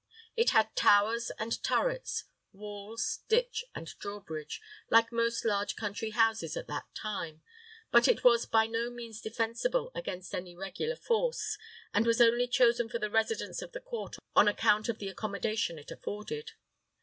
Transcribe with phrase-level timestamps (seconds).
[0.35, 6.57] It had towers and turrets, walls, ditch, and draw bridge, like most large country houses
[6.57, 7.43] at that time;
[7.91, 11.55] but it was by no means defensible against any regular force,
[11.93, 15.77] and was only chosen for the residence of the court on account of the accommodation
[15.77, 16.53] it afforded.